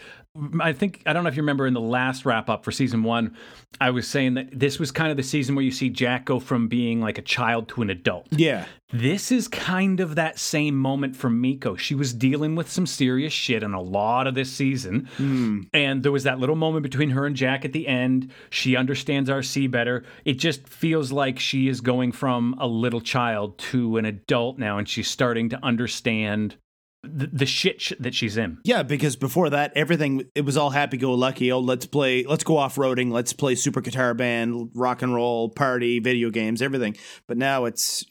I 0.61 0.73
think 0.73 1.03
I 1.07 1.13
don't 1.13 1.23
know 1.23 1.29
if 1.29 1.37
you 1.37 1.43
remember 1.43 1.67
in 1.67 1.75
the 1.75 1.81
last 1.81 2.25
wrap 2.25 2.51
up 2.51 2.65
for 2.65 2.73
season 2.73 3.03
one, 3.03 3.37
I 3.81 3.91
was 3.91 4.07
saying 4.07 4.35
that 4.35 4.59
this 4.59 4.79
was 4.79 4.91
kind 4.91 5.11
of 5.11 5.17
the 5.17 5.23
season 5.23 5.55
where 5.55 5.65
you 5.65 5.71
see 5.71 5.89
Jack 5.89 6.27
go 6.27 6.41
from 6.41 6.69
being 6.69 7.01
like 7.01 7.19
a 7.19 7.23
child 7.23 7.69
to 7.69 7.83
an 7.83 7.91
adult. 7.91 8.27
Yeah. 8.31 8.67
This 8.93 9.33
is 9.33 9.49
kind 9.49 9.99
of 10.01 10.15
that 10.15 10.39
same 10.39 10.77
moment 10.77 11.17
for 11.17 11.29
Miko. 11.29 11.75
She 11.75 11.95
was 11.95 12.13
dealing 12.13 12.55
with 12.55 12.71
some 12.71 12.87
serious 12.87 13.33
shit 13.33 13.63
in 13.63 13.75
a 13.75 13.81
lot 13.81 14.27
of 14.27 14.35
this 14.35 14.53
season. 14.53 15.09
Hmm. 15.17 15.63
And 15.73 16.03
there 16.03 16.13
was 16.13 16.25
that 16.25 16.39
little 16.39 16.55
moment 16.55 16.85
between 16.85 17.11
her 17.11 17.27
and 17.27 17.35
Jack 17.35 17.65
at 17.65 17.73
the 17.73 17.89
end. 17.89 18.31
She 18.51 18.77
understands 18.77 19.29
Arcee 19.29 19.71
better. 19.71 20.05
It 20.25 20.35
just 20.35 20.69
feels 20.69 21.11
like 21.11 21.39
she 21.39 21.69
is 21.69 21.81
going 21.81 22.13
from 22.13 22.55
a 22.59 22.67
little 22.67 23.01
child 23.01 23.59
to 23.59 23.97
an 23.97 24.05
adult 24.05 24.59
now, 24.59 24.79
and 24.79 24.89
she's 24.89 25.09
starting 25.09 25.49
to 25.49 25.65
understand 25.65 26.57
the, 27.07 27.27
the 27.27 27.47
shit 27.47 27.81
sh- 27.81 27.93
that 28.01 28.15
she's 28.15 28.37
in. 28.37 28.59
Yeah, 28.65 28.83
because 28.83 29.17
before 29.17 29.51
that, 29.51 29.73
everything 29.75 30.25
it 30.35 30.43
was 30.45 30.57
all 30.57 30.71
happy 30.71 30.97
go 30.97 31.13
lucky. 31.15 31.51
Oh, 31.53 31.61
let's 31.61 31.87
play, 31.87 32.25
let's 32.25 32.45
go 32.45 32.57
off 32.57 32.77
roading, 32.77 33.11
let's 33.13 33.33
play 33.33 33.55
super 33.55 33.81
guitar 33.81 34.15
band, 34.15 34.71
rock 34.75 35.03
and 35.03 35.15
roll, 35.15 35.49
party, 35.49 35.99
video 35.99 36.31
games, 36.31 36.61
everything. 36.63 36.97
But 37.29 37.37
now 37.39 37.65
it's 37.65 38.05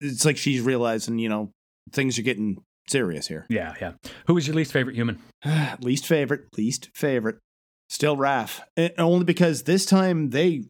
it's 0.00 0.24
like 0.24 0.36
she's 0.36 0.60
realizing, 0.60 1.18
you 1.18 1.28
know, 1.28 1.50
things 1.92 2.18
are 2.18 2.22
getting 2.22 2.56
serious 2.88 3.26
here. 3.28 3.46
Yeah, 3.48 3.74
yeah. 3.80 3.92
Who 4.26 4.36
is 4.36 4.46
your 4.46 4.56
least 4.56 4.72
favorite 4.72 4.96
human? 4.96 5.18
least 5.80 6.06
favorite, 6.06 6.42
least 6.56 6.90
favorite, 6.94 7.38
still 7.88 8.16
Raf. 8.16 8.60
Eh, 8.76 8.90
Only 8.98 9.24
because 9.24 9.64
this 9.64 9.84
time 9.84 10.30
they 10.30 10.64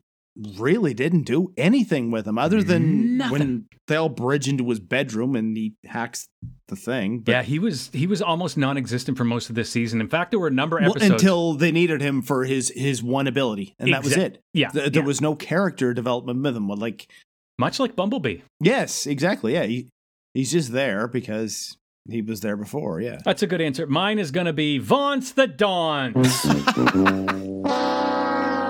really 0.57 0.95
didn't 0.95 1.23
do 1.23 1.53
anything 1.57 2.11
with 2.11 2.27
him 2.27 2.39
other 2.39 2.63
than 2.63 3.17
Nothing. 3.17 3.33
when 3.33 3.65
they 3.89 3.97
all 3.97 4.09
bridge 4.09 4.49
into 4.49 4.69
his 4.69 4.79
bedroom 4.81 5.35
and 5.35 5.57
he 5.57 5.75
hacks 5.85 6.29
the 6.69 6.77
thing. 6.77 7.21
But 7.21 7.33
yeah, 7.33 7.43
he 7.43 7.59
was 7.59 7.91
he 7.93 8.07
was 8.07 8.23
almost 8.23 8.57
non-existent 8.57 9.19
for 9.19 9.25
most 9.25 9.49
of 9.49 9.57
this 9.57 9.71
season. 9.71 10.01
In 10.01 10.09
fact, 10.09 10.31
there 10.31 10.39
were 10.41 10.47
a 10.49 10.53
number 10.53 10.79
of 10.79 10.83
Well, 10.83 10.93
episodes 10.93 11.11
until 11.23 11.55
they 11.55 11.73
needed 11.73 12.01
him 12.01 12.23
for 12.23 12.45
his 12.45 12.71
his 12.75 13.03
one 13.03 13.27
ability, 13.27 13.75
and 13.79 13.93
that 13.93 14.05
was 14.05 14.17
it. 14.17 14.41
Yeah, 14.55 14.69
Th- 14.71 14.93
there 14.93 15.03
yeah. 15.03 15.07
was 15.07 15.21
no 15.21 15.35
character 15.35 15.93
development 15.93 16.41
with 16.43 16.57
him. 16.57 16.69
Like, 16.69 17.11
much 17.59 17.81
like 17.81 17.97
Bumblebee. 17.97 18.39
yes, 18.61 19.07
exactly. 19.07 19.55
Yeah, 19.55 19.65
he, 19.65 19.89
he's 20.35 20.53
just 20.53 20.71
there 20.73 21.09
because 21.09 21.77
he 22.09 22.23
was 22.23 22.41
there 22.41 22.57
before. 22.57 23.01
Yeah, 23.01 23.19
That's 23.25 23.43
a 23.43 23.47
good 23.47 23.61
answer. 23.61 23.87
Mine 23.87 24.19
is 24.19 24.31
going 24.31 24.47
to 24.47 24.53
be 24.53 24.79
Vaunce 24.79 25.33
the 25.33 25.47
Dawns. 25.49 26.45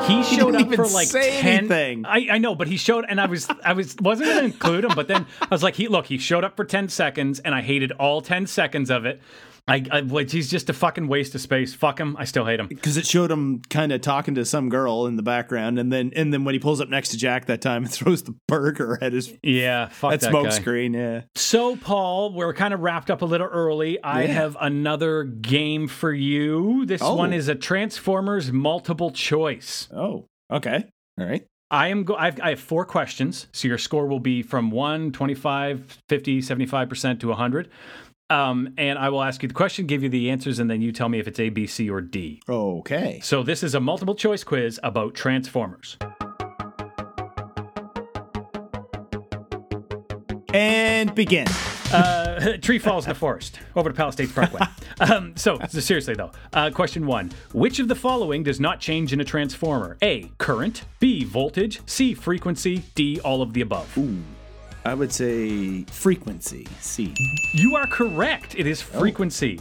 he 0.08 0.22
showed 0.22 0.52
didn't 0.52 0.72
up 0.72 0.74
for 0.74 0.86
like 0.86 1.10
ten. 1.10 1.46
anything. 1.46 2.06
I, 2.06 2.28
I 2.32 2.38
know, 2.38 2.54
but 2.54 2.66
he 2.68 2.76
showed, 2.76 3.04
and 3.08 3.20
I 3.20 3.26
was 3.26 3.48
I 3.64 3.72
was 3.72 3.96
wasn't 4.00 4.28
going 4.28 4.38
to 4.38 4.44
include 4.44 4.84
him, 4.84 4.92
but 4.94 5.08
then 5.08 5.26
I 5.40 5.48
was 5.50 5.62
like, 5.62 5.76
he 5.76 5.88
look, 5.88 6.06
he 6.06 6.18
showed 6.18 6.44
up 6.44 6.56
for 6.56 6.64
ten 6.64 6.88
seconds, 6.88 7.38
and 7.40 7.54
I 7.54 7.62
hated 7.62 7.92
all 7.92 8.20
ten 8.20 8.46
seconds 8.46 8.90
of 8.90 9.04
it. 9.06 9.20
I, 9.68 9.84
I 9.90 10.00
like 10.00 10.30
he's 10.30 10.50
just 10.50 10.70
a 10.70 10.72
fucking 10.72 11.06
waste 11.08 11.34
of 11.34 11.40
space. 11.40 11.74
Fuck 11.74 12.00
him. 12.00 12.16
I 12.18 12.24
still 12.24 12.44
hate 12.44 12.58
him. 12.58 12.66
because 12.68 12.96
it 12.96 13.06
showed 13.06 13.30
him 13.30 13.60
kind 13.70 13.92
of 13.92 14.00
talking 14.00 14.34
to 14.36 14.44
some 14.44 14.68
girl 14.68 15.06
in 15.06 15.16
the 15.16 15.22
background, 15.22 15.78
and 15.78 15.92
then 15.92 16.10
and 16.16 16.32
then 16.32 16.44
when 16.44 16.54
he 16.54 16.58
pulls 16.58 16.80
up 16.80 16.88
next 16.88 17.10
to 17.10 17.16
Jack 17.18 17.46
that 17.46 17.60
time 17.60 17.84
and 17.84 17.92
throws 17.98 18.22
the 18.22 18.34
burger 18.48 18.98
at 19.02 19.12
his 19.12 19.32
Yeah, 19.42 19.88
fuck 19.88 20.12
that 20.12 20.20
that, 20.20 20.30
smoke 20.30 20.44
guy. 20.44 20.50
screen. 20.50 20.94
Yeah, 20.94 21.22
So, 21.36 21.76
Paul, 21.76 22.32
we're 22.32 22.54
kind 22.54 22.72
of 22.72 22.80
wrapped 22.80 23.10
up 23.10 23.22
a 23.22 23.26
little 23.26 23.46
early. 23.46 24.02
I 24.02 24.22
Yeah. 24.22 24.28
have 24.32 24.56
another 24.60 25.24
game 25.24 25.86
for 25.88 26.12
you. 26.12 26.86
This 26.86 27.02
Oh. 27.02 27.14
one 27.14 27.32
is 27.32 27.48
a 27.48 27.54
Transformers 27.54 28.50
multiple 28.52 29.10
choice. 29.10 29.88
Oh, 29.94 30.26
okay, 30.50 30.84
all 31.20 31.26
right. 31.26 31.44
I 31.70 31.88
am 31.88 32.04
go 32.04 32.14
I've, 32.16 32.40
I 32.40 32.50
have 32.50 32.60
four 32.60 32.86
questions. 32.86 33.46
So 33.52 33.68
your 33.68 33.76
score 33.76 34.06
will 34.06 34.20
be 34.20 34.40
from 34.42 34.70
1, 34.70 35.12
25, 35.12 35.98
50, 36.08 36.40
75% 36.40 37.20
to 37.20 37.28
100. 37.28 37.68
Um, 38.30 38.74
and 38.76 38.98
I 38.98 39.08
will 39.08 39.22
ask 39.22 39.42
you 39.42 39.48
the 39.48 39.54
question, 39.54 39.86
give 39.86 40.02
you 40.02 40.08
the 40.08 40.30
answers, 40.30 40.58
and 40.58 40.70
then 40.70 40.82
you 40.82 40.92
tell 40.92 41.08
me 41.08 41.18
if 41.18 41.26
it's 41.26 41.40
A, 41.40 41.48
B, 41.48 41.66
C, 41.66 41.88
or 41.88 42.00
D. 42.00 42.42
Okay. 42.48 43.20
So 43.22 43.42
this 43.42 43.62
is 43.62 43.74
a 43.74 43.80
multiple 43.80 44.14
choice 44.14 44.44
quiz 44.44 44.78
about 44.82 45.14
Transformers. 45.14 45.96
And 50.52 51.14
begin. 51.14 51.46
Uh, 51.92 52.56
tree 52.62 52.78
falls 52.78 53.06
in 53.06 53.10
the 53.10 53.14
forest 53.14 53.60
over 53.76 53.88
to 53.88 53.94
Palisades 53.94 54.32
Parkway. 54.32 54.60
um, 55.00 55.34
so, 55.36 55.58
so 55.68 55.80
seriously 55.80 56.14
though, 56.14 56.32
uh, 56.52 56.70
question 56.70 57.06
one: 57.06 57.30
Which 57.52 57.78
of 57.78 57.88
the 57.88 57.94
following 57.94 58.42
does 58.42 58.60
not 58.60 58.80
change 58.80 59.12
in 59.12 59.20
a 59.20 59.24
transformer? 59.24 59.96
A. 60.02 60.30
Current. 60.38 60.84
B. 61.00 61.24
Voltage. 61.24 61.80
C. 61.86 62.14
Frequency. 62.14 62.84
D. 62.94 63.20
All 63.20 63.40
of 63.40 63.54
the 63.54 63.62
above. 63.62 63.96
I 64.84 64.94
would 64.94 65.12
say 65.12 65.82
frequency. 65.84 66.66
C. 66.80 67.14
You 67.52 67.76
are 67.76 67.86
correct. 67.86 68.54
It 68.54 68.66
is 68.66 68.82
oh. 68.94 69.00
frequency. 69.00 69.60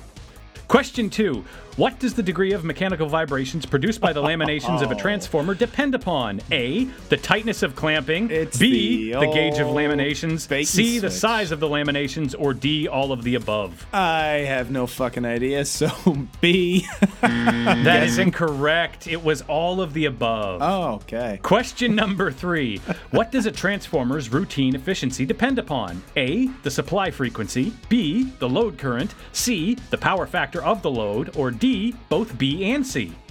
Question 0.67 1.09
two. 1.09 1.45
What 1.77 1.99
does 1.99 2.15
the 2.15 2.23
degree 2.23 2.53
of 2.53 2.63
mechanical 2.63 3.07
vibrations 3.07 3.63
produced 3.67 4.01
by 4.01 4.11
the 4.11 4.21
laminations 4.21 4.81
of 4.81 4.89
a 4.91 4.95
oh. 4.95 4.97
transformer 4.97 5.53
depend 5.53 5.93
upon? 5.93 6.41
A. 6.51 6.85
The 7.09 7.17
tightness 7.17 7.61
of 7.61 7.75
clamping. 7.75 8.31
It's 8.31 8.57
B. 8.57 9.13
the 9.13 9.19
The, 9.19 9.27
gauge 9.27 9.59
of 9.59 9.67
laminations. 9.67 10.65
C. 10.65 10.97
The 10.97 11.11
size 11.11 11.51
of 11.51 11.59
the 11.59 11.67
laminations. 11.67 12.33
Or 12.37 12.55
D. 12.55 12.87
All 12.87 13.11
of 13.11 13.23
the 13.23 13.35
above. 13.35 13.85
I 13.93 14.43
have 14.47 14.71
no 14.71 14.87
fucking 14.87 15.23
idea. 15.23 15.65
So 15.65 15.87
B. 16.41 16.87
Hmm. 17.21 17.83
That 17.83 18.01
is 18.03 18.17
incorrect. 18.17 19.05
It 19.07 19.23
was 19.23 19.43
all 19.43 19.79
of 19.79 19.93
the 19.93 20.05
above. 20.05 20.61
oh, 20.63 20.95
okay. 20.95 21.39
Question 21.43 21.93
number 21.95 22.31
three. 22.31 22.79
What 23.11 23.31
does 23.31 23.45
a 23.45 23.51
transformer's 23.51 24.31
routine 24.31 24.73
efficiency 24.75 25.27
depend 25.27 25.59
upon? 25.59 26.01
A. 26.15 26.47
The 26.63 26.71
supply 26.71 27.11
frequency. 27.11 27.71
B. 27.87 28.23
The 28.39 28.49
load 28.49 28.79
current. 28.79 29.13
C. 29.31 29.77
The 29.91 29.97
power 29.99 30.25
factor 30.25 30.56
of 30.63 30.81
the 30.81 30.91
load. 30.91 31.35
Or 31.37 31.51
D. 31.51 31.95
Both 32.09 32.37
B 32.37 32.71
and 32.71 32.85
C. 32.85 33.13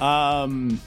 Um, 0.00 0.78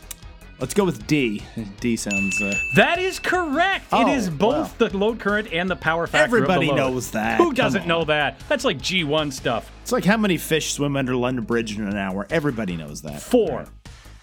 let's 0.60 0.76
go 0.76 0.86
with 0.86 1.08
D. 1.08 1.42
D 1.80 1.96
sounds. 1.96 2.40
Uh, 2.42 2.54
That 2.76 3.00
is 3.00 3.18
correct. 3.18 3.86
Oh, 3.92 4.08
it 4.08 4.14
is 4.16 4.30
both 4.30 4.78
the 4.78 4.96
load 4.96 5.20
current 5.20 5.52
and 5.52 5.68
the 5.70 5.76
power 5.76 6.06
factor. 6.06 6.26
Everybody 6.26 6.70
of 6.70 6.76
the 6.76 6.82
load. 6.84 6.92
knows 6.94 7.12
that. 7.12 7.38
Who 7.40 7.52
doesn't 7.54 7.88
know 7.88 8.04
that? 8.06 8.40
That's 8.48 8.64
like 8.64 8.78
G1 8.78 9.34
stuff. 9.34 9.72
it's 9.82 9.92
like 9.92 10.06
how 10.06 10.18
many 10.18 10.38
fish 10.38 10.74
swim 10.74 10.96
under 10.96 11.16
London 11.16 11.44
Bridge 11.44 11.76
in 11.78 11.88
an 11.88 11.98
hour. 11.98 12.28
Everybody 12.30 12.78
knows 12.78 13.02
that. 13.02 13.20
Four. 13.22 13.66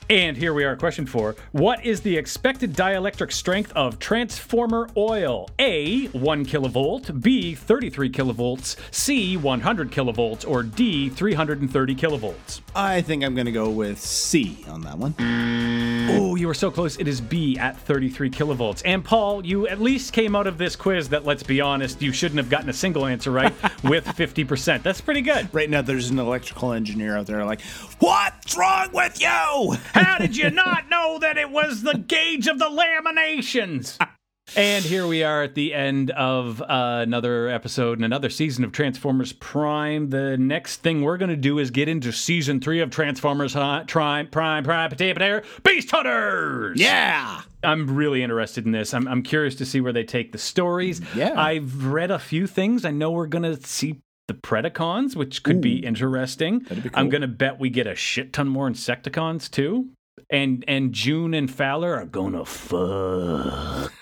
And 0.09 0.37
here 0.37 0.55
we 0.55 0.63
are, 0.63 0.77
question 0.77 1.05
four. 1.05 1.35
What 1.51 1.85
is 1.85 2.01
the 2.01 2.17
expected 2.17 2.75
dielectric 2.75 3.33
strength 3.33 3.73
of 3.75 3.99
transformer 3.99 4.89
oil? 4.97 5.51
A, 5.59 6.07
1 6.07 6.47
kilovolt, 6.47 7.21
B, 7.21 7.57
33 7.57 8.11
kilovolts, 8.11 8.77
C, 8.93 9.37
100 9.37 9.91
kilovolts, 9.91 10.49
or 10.49 10.63
D, 10.63 11.09
330 11.09 11.97
kilovolts? 11.97 12.61
I 12.77 13.03
think 13.03 13.25
I'm 13.25 13.35
gonna 13.35 13.51
go 13.51 13.69
with 13.69 13.99
C 14.01 14.65
on 14.69 14.83
that 14.83 14.97
one. 14.97 15.17
Oh, 16.09 16.37
you 16.37 16.47
were 16.47 16.55
so 16.55 16.71
close. 16.71 16.97
It 16.99 17.09
is 17.09 17.21
B 17.21 17.59
at 17.59 17.77
33 17.77 18.31
kilovolts. 18.31 18.83
And 18.85 19.05
Paul, 19.05 19.45
you 19.45 19.67
at 19.67 19.81
least 19.81 20.13
came 20.13 20.37
out 20.37 20.47
of 20.47 20.57
this 20.57 20.77
quiz 20.77 21.09
that, 21.09 21.25
let's 21.25 21.43
be 21.43 21.61
honest, 21.61 22.01
you 22.01 22.13
shouldn't 22.13 22.39
have 22.39 22.49
gotten 22.49 22.69
a 22.69 22.73
single 22.73 23.07
answer 23.07 23.33
right 23.33 23.53
with 23.83 24.05
50%. 24.07 24.85
That's 24.85 25.01
pretty 25.01 25.23
good. 25.23 25.49
Right 25.53 25.69
now, 25.69 25.83
there's 25.83 26.11
an 26.11 26.21
electrical 26.21 26.73
engineer 26.73 27.17
out 27.17 27.27
there 27.27 27.45
like, 27.45 27.61
"What's 27.99 28.57
wrong 28.57 28.91
with 28.93 29.21
you?" 29.21 29.77
How 30.05 30.19
did 30.19 30.37
you 30.37 30.51
not 30.51 30.89
know 30.89 31.19
that 31.21 31.39
it 31.39 31.51
was 31.51 31.83
the 31.83 31.99
gauge 31.99 32.47
of 32.47 32.59
the 32.59 32.67
laminations? 32.67 33.99
And 34.55 34.85
here 34.85 35.09
we 35.09 35.25
are 35.25 35.43
at 35.43 35.57
the 35.57 35.75
end 35.75 36.13
of 36.13 36.63
uh, 36.63 36.67
another 37.03 37.49
episode 37.49 37.99
and 37.99 38.05
another 38.05 38.31
season 38.31 38.63
of 38.63 38.71
Transformers 38.71 39.33
Prime. 39.33 40.11
The 40.11 40.37
next 40.39 40.83
thing 40.83 41.03
we're 41.03 41.17
going 41.17 41.31
to 41.31 41.37
do 41.37 41.59
is 41.59 41.73
get 41.73 41.89
into 41.89 42.13
season 42.13 42.61
three 42.61 42.81
of 42.81 42.91
Transformers 42.91 43.55
Hi- 43.55 43.83
Prime, 43.89 44.29
Prime, 44.29 44.63
Prime, 44.63 44.89
Potato, 44.91 45.15
Potato, 45.15 45.47
Beast 45.65 45.91
Hunters! 45.91 46.79
Yeah. 46.81 47.41
I'm 47.65 47.97
really 47.97 48.23
interested 48.23 48.65
in 48.67 48.71
this. 48.71 48.95
I'm, 48.95 49.09
I'm 49.09 49.23
curious 49.25 49.57
to 49.57 49.67
see 49.67 49.81
where 49.81 49.93
they 49.93 50.05
take 50.05 50.31
the 50.31 50.39
stories. 50.39 51.01
Yeah. 51.17 51.33
I've 51.41 51.85
read 51.87 52.13
a 52.13 52.19
few 52.21 52.47
things. 52.47 52.85
I 52.85 52.93
know 52.93 53.11
we're 53.11 53.27
going 53.27 53.43
to 53.43 53.61
see 53.67 54.01
the 54.29 54.35
Predacons, 54.35 55.15
which 55.17 55.43
could 55.43 55.61
be 55.61 55.77
interesting. 55.85 56.61
Be 56.61 56.91
I'm 56.95 57.09
going 57.09 57.21
to 57.23 57.29
bet 57.29 57.59
we 57.61 57.71
get 57.71 57.87
a 57.87 57.95
shit 57.95 58.33
ton 58.33 58.49
more 58.49 58.69
Insecticons 58.69 59.51
too. 59.51 59.89
And 60.31 60.65
and 60.67 60.93
June 60.93 61.35
and 61.35 61.49
Fowler 61.51 61.95
are 61.95 62.07
gonna 62.07 62.45
fuck. 62.45 63.93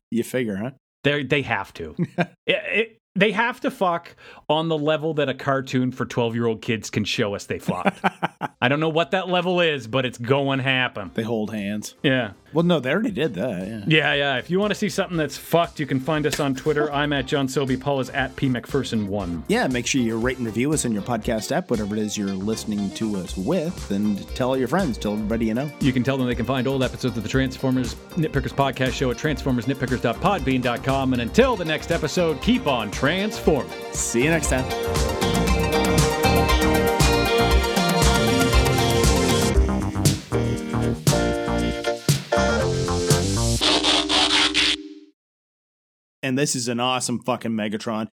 You 0.10 0.22
figure, 0.24 0.56
huh? 0.56 0.70
They 1.04 1.22
they 1.24 1.42
have 1.42 1.72
to. 1.74 1.94
It- 2.18 2.28
it- 2.46 2.92
they 3.18 3.32
have 3.32 3.60
to 3.60 3.70
fuck 3.70 4.14
on 4.50 4.68
the 4.68 4.76
level 4.76 5.14
that 5.14 5.30
a 5.30 5.32
cartoon 5.32 5.90
for 5.90 6.04
12 6.04 6.34
year 6.34 6.44
old 6.44 6.60
kids 6.60 6.90
can 6.90 7.04
show 7.04 7.34
us 7.34 7.46
they 7.46 7.58
fucked. 7.58 7.98
I 8.60 8.68
don't 8.68 8.78
know 8.78 8.90
what 8.90 9.12
that 9.12 9.26
level 9.30 9.58
is, 9.62 9.86
but 9.86 10.04
it's 10.04 10.18
going 10.18 10.58
to 10.58 10.62
happen. 10.64 11.10
They 11.14 11.22
hold 11.22 11.50
hands. 11.50 11.94
Yeah. 12.02 12.32
Well, 12.52 12.64
no, 12.64 12.80
they 12.80 12.90
already 12.90 13.10
did 13.10 13.34
that. 13.34 13.66
Yeah. 13.66 13.84
Yeah, 13.86 14.14
yeah. 14.14 14.36
If 14.38 14.50
you 14.50 14.58
want 14.58 14.70
to 14.70 14.74
see 14.74 14.88
something 14.88 15.16
that's 15.16 15.36
fucked, 15.36 15.78
you 15.80 15.86
can 15.86 16.00
find 16.00 16.26
us 16.26 16.40
on 16.40 16.54
Twitter. 16.54 16.90
I'm 16.92 17.12
at 17.12 17.26
John 17.26 17.48
Sobey. 17.48 17.76
Paul 17.76 18.00
is 18.00 18.10
at 18.10 18.34
P 18.36 18.48
McPherson1. 18.48 19.42
Yeah, 19.48 19.66
make 19.68 19.86
sure 19.86 20.00
you 20.00 20.18
rate 20.18 20.38
and 20.38 20.46
review 20.46 20.72
us 20.72 20.84
in 20.84 20.92
your 20.92 21.02
podcast 21.02 21.52
app, 21.52 21.70
whatever 21.70 21.94
it 21.96 22.00
is 22.00 22.16
you're 22.16 22.28
listening 22.28 22.90
to 22.92 23.16
us 23.16 23.36
with, 23.36 23.90
and 23.90 24.26
tell 24.34 24.48
all 24.50 24.56
your 24.56 24.68
friends, 24.68 24.98
tell 24.98 25.12
everybody 25.12 25.46
you 25.46 25.54
know. 25.54 25.70
You 25.80 25.92
can 25.92 26.02
tell 26.02 26.16
them 26.16 26.26
they 26.26 26.34
can 26.34 26.46
find 26.46 26.66
old 26.66 26.82
episodes 26.82 27.16
of 27.16 27.22
the 27.22 27.28
Transformers 27.28 27.94
Nitpickers 28.14 28.54
podcast 28.54 28.92
show 28.92 29.10
at 29.10 29.16
transformersnitpickers.podbean.com. 29.16 31.12
And 31.12 31.22
until 31.22 31.56
the 31.56 31.64
next 31.64 31.90
episode, 31.90 32.40
keep 32.40 32.66
on 32.66 32.90
transforming. 32.90 33.72
See 33.92 34.24
you 34.24 34.30
next 34.30 34.48
time. 34.48 35.25
And 46.26 46.36
this 46.36 46.56
is 46.56 46.66
an 46.66 46.80
awesome 46.80 47.20
fucking 47.20 47.52
Megatron. 47.52 48.08